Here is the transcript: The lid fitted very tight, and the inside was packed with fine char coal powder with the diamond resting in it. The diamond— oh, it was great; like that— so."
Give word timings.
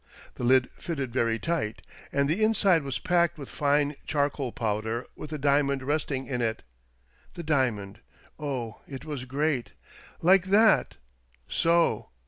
The 0.33 0.43
lid 0.43 0.67
fitted 0.79 1.13
very 1.13 1.37
tight, 1.37 1.83
and 2.11 2.27
the 2.27 2.43
inside 2.43 2.81
was 2.81 2.97
packed 2.97 3.37
with 3.37 3.49
fine 3.49 3.93
char 4.03 4.31
coal 4.31 4.51
powder 4.51 5.05
with 5.15 5.29
the 5.29 5.37
diamond 5.37 5.83
resting 5.83 6.25
in 6.25 6.41
it. 6.41 6.63
The 7.35 7.43
diamond— 7.43 7.99
oh, 8.49 8.81
it 8.87 9.05
was 9.05 9.25
great; 9.25 9.73
like 10.19 10.45
that— 10.45 10.95
so." 11.47 12.09